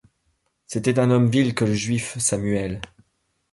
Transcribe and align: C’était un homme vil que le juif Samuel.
C’était 0.65 0.97
un 0.97 1.11
homme 1.11 1.29
vil 1.29 1.53
que 1.53 1.63
le 1.63 1.75
juif 1.75 2.17
Samuel. 2.17 2.81